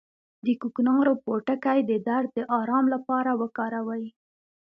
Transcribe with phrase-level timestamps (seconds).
[0.45, 4.05] د کوکنارو پوټکی د درد د ارام لپاره وکاروئ